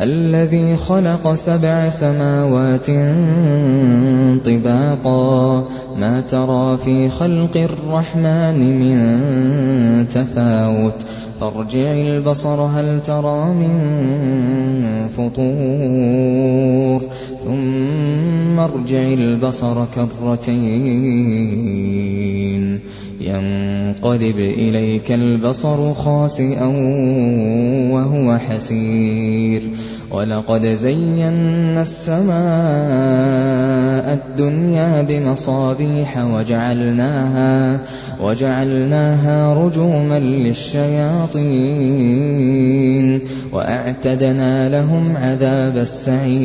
[0.00, 2.86] الذي خلق سبع سماوات
[4.46, 5.64] طباقا.
[5.98, 11.04] ما ترى في خلق الرحمن من تفاوت.
[11.40, 13.78] فارجع البصر هل ترى من
[15.16, 17.00] فطور.
[17.44, 20.94] ثم ارجع البصر كرتين.
[23.26, 26.66] ينقلب إليك البصر خاسئا
[27.90, 29.62] وهو حسير.
[30.14, 32.34] وَلَقَدْ زَيَّنَّا السَّمَاءَ
[34.14, 37.80] الدُّنْيَا بِمَصَابِيحَ وَجَعَلْنَاهَا
[38.20, 41.44] وَجَعَلْنَاهَا رُجُومًا لِّلشَّيَاطِينِ
[43.52, 46.44] وَأَعْتَدْنَا لَهُمْ عَذَابَ السَّعِيرِ.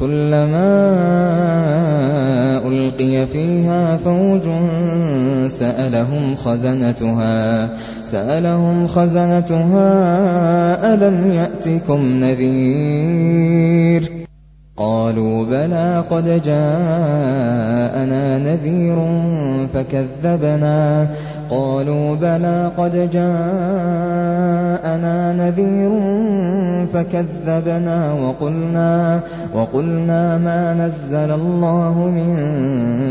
[0.00, 0.68] كُلَّمَا
[2.68, 4.42] أُلْقِيَ فِيهَا فَوْجٌ
[8.02, 14.12] سَأَلَهُمْ خَزَنَتُهَا أَلَمْ يَأْتِكُمْ نَذِيرٌ؟
[14.76, 18.96] قَالُوا بَلَىٰ قَدْ جَاءَنَا نَذِيرٌ
[19.74, 21.06] فَكَذَّبْنَا.
[21.50, 23.32] قَالُوا بَلَىٰ قَدْ جَاءَنَا
[25.32, 25.90] نَذِيرٌ
[26.92, 28.12] فَكَذَّبْنَا
[29.54, 32.36] وَقُلْنَا مَا نَزَّلَ اللَّهُ مِن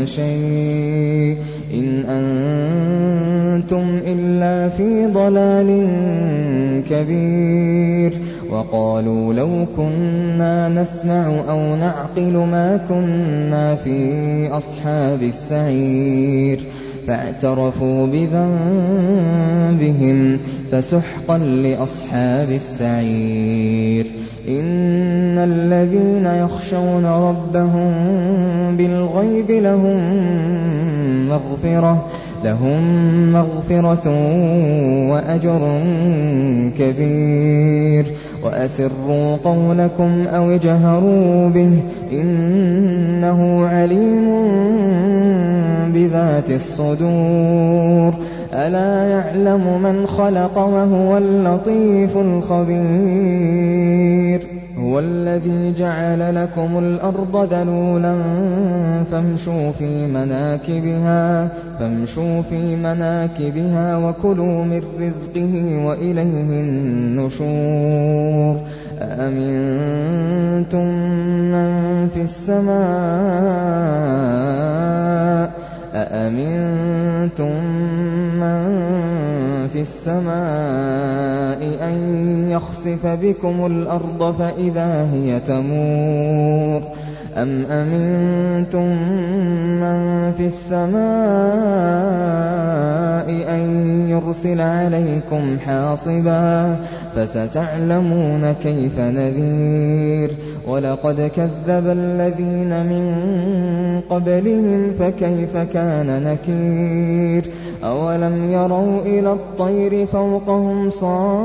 [0.06, 1.38] شَيْءٍ
[1.74, 5.68] إِنْ أَنتُمْ إِلَّا فِي ضَلَالٍ
[6.90, 8.20] كَبِيرٍ
[8.50, 16.75] وَقَالُوا لَوْ كُنَّا نَسْمَعُ أَوْ نَعْقِلُ مَا كُنَّا فِي أَصْحَابِ السَّعِيرِ
[17.06, 18.38] فَاعْتَرَفُوا بِذَنبِهِمْ
[20.72, 24.06] فَسُحْقًا لِّأَصْحَابِ السَّعِيرِ.
[24.48, 27.90] إِنَّ الَّذِينَ يَخْشَوْنَ رَبَّهُم
[28.76, 30.00] بِالْغَيْبِ لَهُم
[31.28, 32.06] مَّغْفِرَةٌ
[32.44, 32.82] لهم
[33.32, 34.10] مغفرة
[35.10, 35.82] وأجر
[36.78, 38.06] كبير.
[38.44, 41.70] وأسروا قولكم أو اجهروا به
[42.12, 44.28] إنه عليم
[45.96, 48.14] بذات الصدور
[48.52, 53.76] ألا يعلم من خلق وهو اللطيف الخبير
[54.78, 58.14] هُوَ الَّذِي جَعَلَ لَكُمُ الْأَرْضَ ذَلُولًا
[59.10, 59.70] فَامْشُوا
[62.50, 68.56] فِي مَنَاكِبِهَا وَكُلُوا مِن رِّزْقِهِ وَإِلَيْهِ النُّشُورُ
[69.00, 70.86] أَأَمِنتُم
[71.52, 74.25] مَّن فِي السَّمَاءِ
[82.86, 86.82] يَخْسِفَ بِكُمُ الْأَرْضَ فَإِذَا هِيَ تَمُورُ
[87.36, 88.86] أَمْ أَمِنتُم
[89.80, 90.96] مَّن فِي السَّمَاءِ
[93.54, 93.62] أَن
[94.08, 96.76] يُرْسِلَ عَلَيْكُمْ حَاصِبًا
[97.16, 100.30] فَسَتَعْلَمُونَ كَيْفَ نَذِيرِ
[100.68, 103.04] وَلَقَدْ كَذَّبَ الَّذِينَ مِن
[104.10, 107.52] قَبْلِهِمْ فَكَيْفَ كَانَ نَكِيرِ
[107.84, 111.36] أَوَلَمْ يَرَوْا إِلَى الطَّيْرِ فَوْقَهُمْ صَافَّاتٍ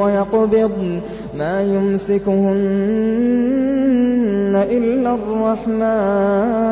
[0.00, 1.00] وَيَقْبِضْنَ
[1.38, 2.54] مَا يُمْسِكُهُنَّ
[4.70, 6.64] إِلَّا الرَّحْمَٰنُ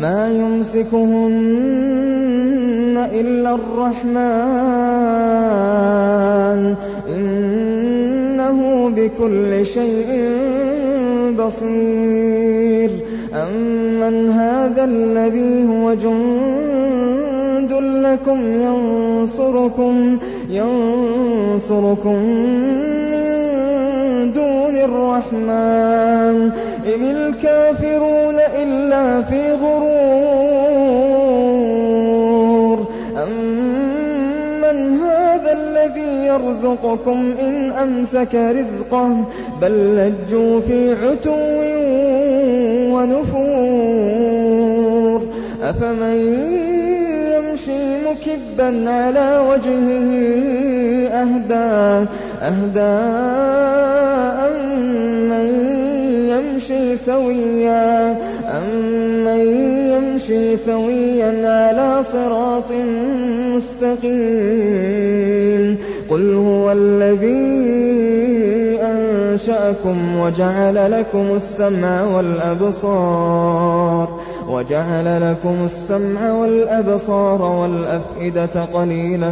[0.00, 1.34] مَا يُمْسِكُهُنَّ
[3.12, 4.18] إِلَّا الرَّحْمَٰنُ.
[7.08, 10.22] إِنَّهُ بِكُلِّ شَيْءٍ
[11.38, 12.90] بَصِيرٌ.
[13.34, 18.40] أَمَّنْ هَٰذَا الَّذِي هُوَ جُندٌ لَّكُمْ
[20.50, 22.18] يَنصُرُكُم
[23.10, 26.50] مِّن دُونِ الرَّحْمَٰنِ.
[26.94, 28.27] إِنِ الْكَافِرُونَ
[28.62, 29.98] إِلَّا فِي غُرُورٍ.
[33.16, 39.24] أَمَّنْ هَٰذَا الَّذِي يرزقكم إن أمسك رزقه
[39.62, 41.38] بل لجوا في عتو
[42.94, 44.18] ونفور.
[45.62, 46.18] أفمن
[47.34, 50.10] يمشي مكبا على وجهه
[51.08, 52.06] أهدى
[52.42, 52.96] أهدى
[54.48, 55.48] أمن
[56.28, 58.16] يمشي سويا.
[60.30, 62.72] يمشي سويا على صراط
[63.56, 64.18] مستقيم.
[66.10, 67.68] قل هو الذي
[68.82, 74.08] أنشأكم وجعل لكم السمع والأبصار.
[74.48, 79.30] وجعل لكم السمع والأبصار والأفئدة قليلا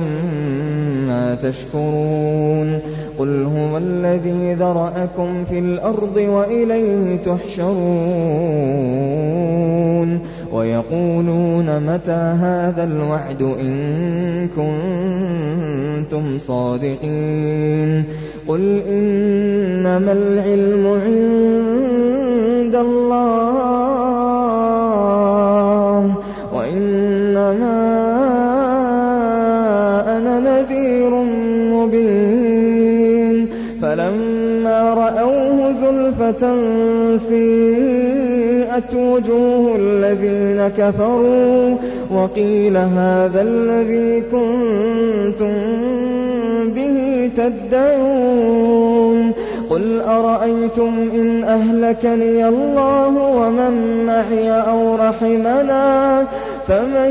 [1.08, 2.80] ما تشكرون.
[3.18, 7.76] قل هو الذي ذرأكم في الأرض وإليه تحشرون.
[10.76, 18.04] ويقولون متى هذا الوعد إن كنتم صادقين
[18.48, 24.15] قل إنما العلم عند الله
[38.76, 41.76] سيئت وجوه الذين كفروا
[42.10, 45.54] وقيل هذا الذي كنتم
[46.74, 49.32] به تدعون
[49.70, 56.24] قل أرأيتم إن أهلكني الله ومن معي أو رحمنا
[56.68, 57.10] فمن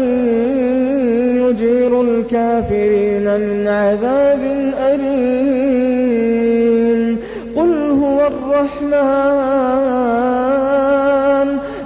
[1.42, 4.40] يجير الكافرين من عذاب
[4.80, 6.36] أليم
[7.56, 9.55] قل هو الرحمن